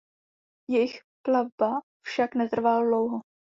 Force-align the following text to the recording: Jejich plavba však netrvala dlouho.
Jejich 0.69 1.01
plavba 1.23 1.81
však 2.01 2.35
netrvala 2.35 2.83
dlouho. 2.83 3.21